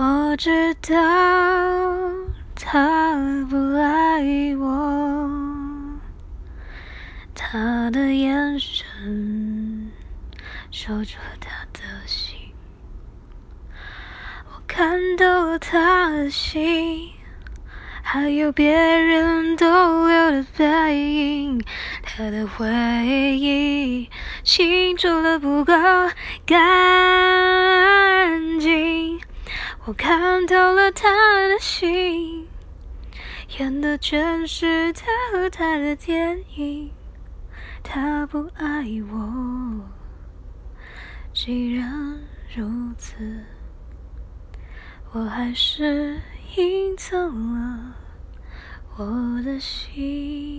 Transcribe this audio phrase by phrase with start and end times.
[0.00, 0.94] 我知道
[2.54, 3.16] 他
[3.50, 5.28] 不爱我，
[7.34, 9.90] 他的眼神
[10.70, 12.38] 守着他的心，
[14.46, 17.10] 我看到了他的心，
[18.00, 21.64] 还有别人逗留的背影，
[22.04, 22.68] 他的回
[23.36, 24.08] 忆
[24.44, 25.72] 清除的不够
[26.46, 27.07] 干。
[29.88, 31.08] 我看透了他
[31.48, 32.46] 的心，
[33.58, 36.90] 演的全是他和他的电影。
[37.82, 39.80] 他不爱我，
[41.32, 42.20] 既然
[42.54, 43.42] 如此，
[45.12, 46.20] 我还是
[46.58, 47.94] 隐藏了
[48.98, 49.06] 我
[49.42, 50.57] 的心。